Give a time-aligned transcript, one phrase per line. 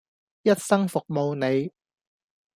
[0.41, 1.71] 一生服務你